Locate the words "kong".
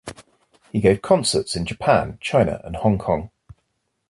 2.97-3.29